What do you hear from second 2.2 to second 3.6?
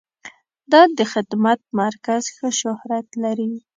ښه شهرت لري.